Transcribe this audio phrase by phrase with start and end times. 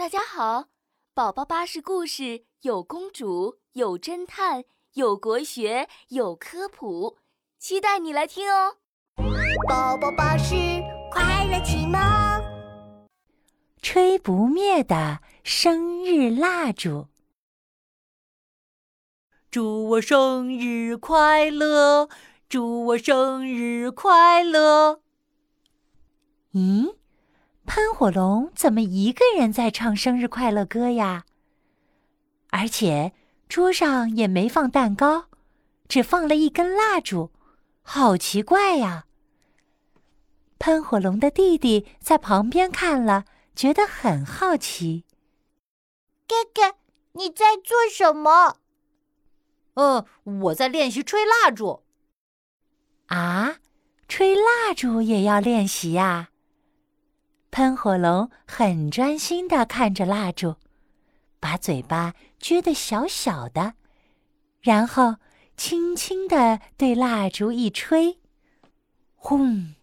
[0.00, 0.68] 大家好，
[1.12, 7.18] 宝宝巴士故事有公主，有侦探，有国学，有科普，
[7.58, 8.78] 期待你来听哦！
[9.68, 10.54] 宝宝巴士
[11.12, 12.00] 快乐启蒙，
[13.82, 17.08] 吹不灭的生日蜡烛。
[19.50, 22.08] 祝我生日快乐！
[22.48, 25.02] 祝我生日快乐！
[26.54, 26.94] 咦，
[27.72, 31.24] 喷火龙怎么一个人在唱生日快乐歌呀？
[32.48, 33.12] 而且
[33.48, 35.26] 桌上也没放蛋糕，
[35.86, 37.30] 只放了一根蜡烛，
[37.82, 39.04] 好奇怪呀！
[40.58, 43.24] 喷火龙的弟弟在旁边看了，
[43.54, 45.04] 觉得很好奇。
[46.26, 46.74] 哥哥，
[47.12, 48.56] 你在做什么？
[49.74, 50.04] 嗯，
[50.40, 51.84] 我在练习吹蜡烛。
[53.06, 53.58] 啊，
[54.08, 56.29] 吹蜡烛也要练习呀！
[57.50, 60.54] 喷火龙很专心的看着蜡烛，
[61.40, 63.74] 把嘴巴撅得小小的，
[64.60, 65.16] 然后
[65.56, 68.20] 轻轻的对蜡烛一吹，
[69.16, 69.74] 轰！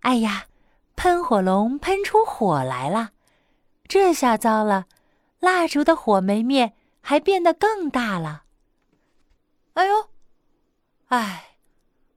[0.00, 0.46] 哎呀，
[0.94, 3.10] 喷火龙喷出火来了！
[3.88, 4.86] 这下糟了，
[5.40, 8.44] 蜡烛的火没灭，还变得更大了。
[9.74, 10.08] 哎呦，
[11.08, 11.56] 哎！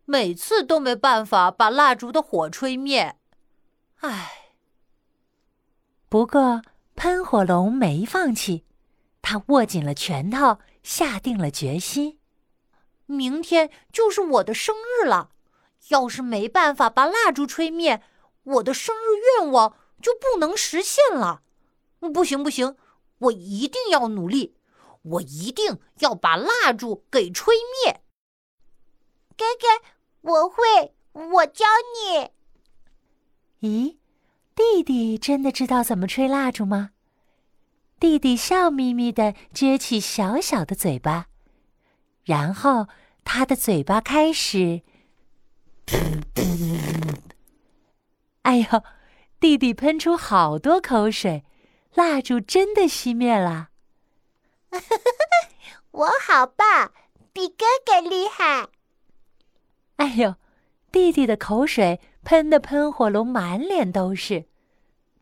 [0.06, 3.18] 每次都没办法把蜡烛的火吹灭，
[4.02, 4.45] 唉。
[6.16, 6.62] 不过
[6.96, 8.64] 喷火龙没放弃，
[9.22, 12.22] 他握紧了拳头，下定了决心。
[13.06, 15.32] 明天就是我的生日了，
[15.90, 18.02] 要是没办法把蜡烛吹灭，
[18.44, 21.42] 我的生日愿望就不能实现了。
[22.14, 22.78] 不行不行，
[23.18, 24.56] 我一定要努力，
[25.02, 28.02] 我一定要把蜡烛给吹灭。
[29.36, 29.86] 哥哥。
[30.22, 32.30] 我会，我教你。
[33.60, 33.98] 咦，
[34.86, 36.92] 弟弟真的知道怎么吹蜡烛吗？
[38.00, 41.26] 弟弟笑眯眯的撅起小小的嘴巴，
[42.24, 42.88] 然后
[43.24, 44.84] 他的嘴巴开始，
[48.44, 48.84] 哎呦，
[49.40, 51.44] 弟弟喷出好多口水，
[51.96, 53.70] 蜡烛真的熄灭了。
[55.90, 56.92] 我好棒，
[57.34, 58.68] 比哥哥厉害。
[59.96, 60.36] 哎呦，
[60.92, 64.46] 弟弟的口水喷的喷火龙满脸都是，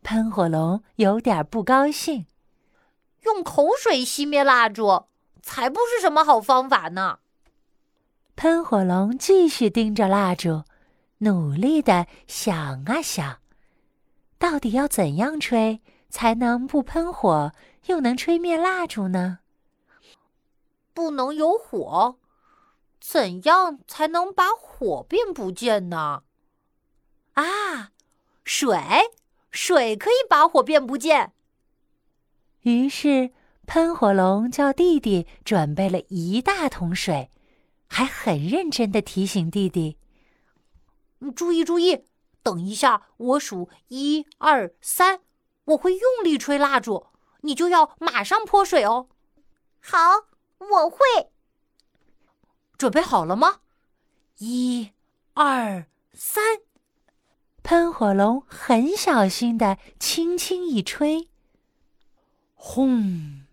[0.04, 2.26] 喷火龙有点不高兴。
[3.22, 5.06] 用口水熄灭蜡烛，
[5.42, 7.20] 才不是什么好方法呢。
[8.36, 10.64] 喷火龙继续盯着蜡烛，
[11.18, 13.38] 努力的想啊想，
[14.38, 17.52] 到底要怎样吹才能不喷火，
[17.86, 19.38] 又能吹灭蜡烛呢？
[20.92, 22.18] 不能有火。
[23.00, 26.22] 怎样才能把火变不见呢？
[27.32, 27.92] 啊，
[28.44, 28.78] 水，
[29.54, 31.32] 水可以把火变不见。
[32.62, 33.30] 于是
[33.66, 37.30] 喷火龙叫弟弟准备了一大桶水，
[37.86, 39.96] 还很认真的提醒弟弟
[41.36, 42.04] ：“注意注意，
[42.42, 45.20] 等一下我数一二三，
[45.66, 47.06] 我会用力吹蜡烛，
[47.42, 49.08] 你就要马上泼水哦。”
[49.80, 49.98] 好，
[50.58, 50.98] 我会。
[52.76, 53.60] 准备好了吗？
[54.38, 54.90] 一、
[55.34, 56.58] 二、三！
[57.64, 61.30] 喷火龙很小心的轻轻一吹，
[62.52, 63.46] 轰！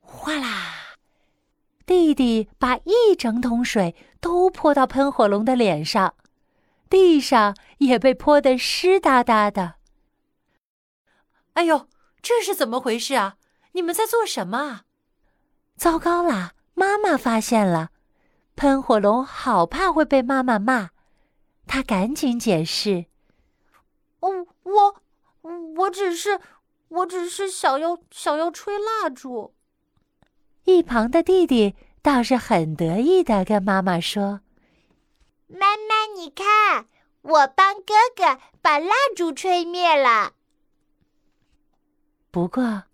[0.00, 0.98] 哗啦！
[1.86, 6.14] 弟弟把一整桶水都泼到喷火龙的脸上，
[6.90, 9.76] 地上也被泼得湿哒哒的。
[11.54, 11.88] 哎呦，
[12.20, 13.36] 这是怎么回事啊？
[13.72, 14.82] 你们在做什么？
[15.78, 16.52] 糟糕啦！
[16.74, 17.88] 妈妈发现了。
[18.56, 20.90] 喷火龙好怕会被妈妈骂，
[21.66, 23.11] 他赶紧解释：“哦，我，
[25.82, 26.40] 我只是，
[26.88, 29.54] 我只是想要想要吹蜡烛。”
[30.64, 34.40] 一旁的弟弟倒是很得意的跟妈妈说
[35.48, 36.86] ：“妈妈，你看，
[37.22, 40.34] 我帮哥哥把蜡烛吹灭了。”
[42.30, 42.84] 不过，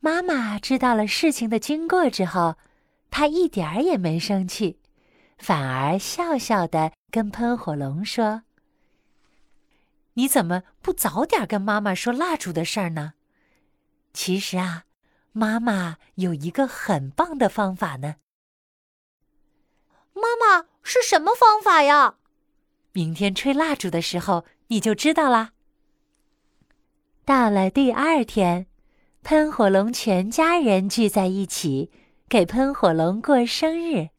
[0.00, 2.56] 妈妈知道了事情的经过之后，
[3.10, 4.78] 她一点儿也没生气。
[5.38, 8.42] 反而笑笑的跟喷火龙说
[10.14, 13.14] ：“你怎么不早点跟妈妈说蜡烛的事儿呢？
[14.12, 14.84] 其实啊，
[15.32, 18.16] 妈妈有一个很棒的方法呢。
[20.12, 22.16] 妈妈是什么方法呀？
[22.92, 25.52] 明天吹蜡烛的时候你就知道啦。”
[27.26, 28.66] 到了第二天，
[29.22, 31.90] 喷火龙全家人聚在一起，
[32.28, 34.10] 给喷火龙过生日。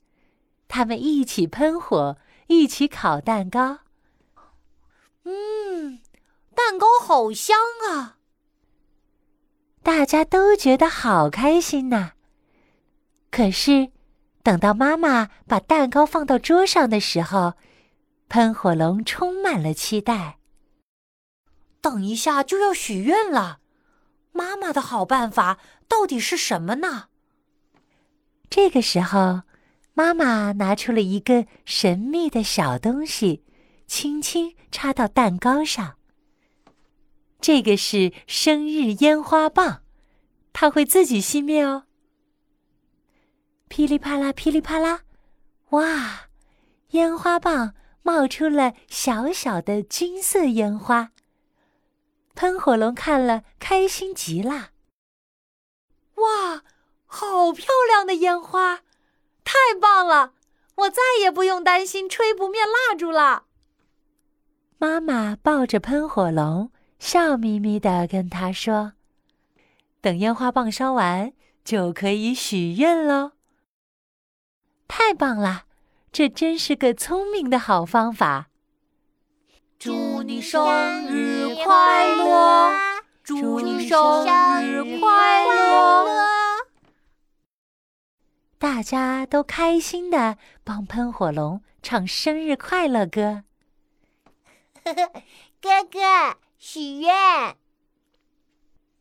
[0.67, 3.79] 他们一起喷火，一起烤蛋糕。
[5.23, 5.33] 嗯，
[6.55, 7.57] 蛋糕好香
[7.89, 8.17] 啊！
[9.83, 12.13] 大家都觉得好开心呐。
[13.29, 13.91] 可是，
[14.41, 17.53] 等到妈妈把蛋糕放到桌上的时候，
[18.29, 20.39] 喷火龙充满了期待。
[21.81, 23.59] 等一下就要许愿了，
[24.31, 27.09] 妈妈的好办法到底是什么呢？
[28.49, 29.41] 这个时候，
[29.93, 33.43] 妈妈拿出了一个神秘的小东西，
[33.85, 35.97] 轻轻插到蛋糕上。
[37.45, 39.83] 这个是生日烟花棒，
[40.51, 41.83] 它会自己熄灭哦。
[43.67, 45.01] 噼里啪啦，噼里啪啦，
[45.69, 46.29] 哇！
[46.89, 51.11] 烟花棒冒出了小小的金色烟花。
[52.33, 54.71] 喷火龙看了，开心极了。
[56.15, 56.63] 哇，
[57.05, 58.77] 好漂亮的烟花！
[59.43, 60.33] 太棒了，
[60.77, 63.43] 我再也不用担心吹不灭蜡烛了。
[64.79, 66.71] 妈妈抱着喷火龙。
[67.05, 68.93] 笑眯眯的跟他说
[70.01, 73.33] ：“等烟花棒烧完，就可以许愿喽。”
[74.89, 75.65] 太棒了，
[76.11, 78.47] 这真是个聪明的好方法。
[79.77, 80.65] 祝你生
[81.05, 82.73] 日快乐！
[83.23, 84.25] 祝你生
[84.65, 86.07] 日快乐！
[88.57, 93.43] 大家都开心的帮喷火龙唱生日快乐歌。
[95.61, 96.39] 哥哥。
[96.67, 97.57] 许愿，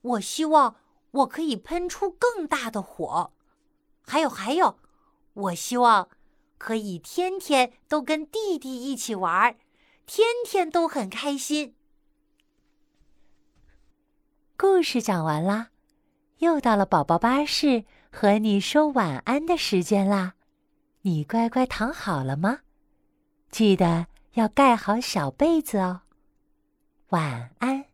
[0.02, 0.76] 我希望
[1.12, 3.32] 我可以喷出更大的火。
[4.02, 4.78] 还有还有，
[5.32, 6.10] 我希望
[6.58, 9.56] 可以天天都跟弟弟一起玩，
[10.04, 11.74] 天天都很开心。
[14.58, 15.70] 故事讲完啦，
[16.40, 20.34] 又到了宝宝巴士和你说晚安的时间啦。
[21.00, 22.58] 你乖乖躺好了吗？
[23.50, 26.02] 记得要盖好小被子哦。
[27.14, 27.93] 晚安。